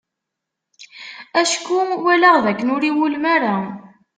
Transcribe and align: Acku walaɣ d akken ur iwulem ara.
Acku 1.41 1.79
walaɣ 2.03 2.35
d 2.43 2.45
akken 2.51 2.71
ur 2.75 2.83
iwulem 2.89 3.25
ara. 3.35 3.55